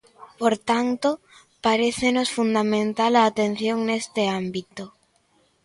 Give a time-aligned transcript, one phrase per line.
[0.39, 1.09] Por tanto,
[1.65, 4.83] parécenos fundamental a atención neste ámbito.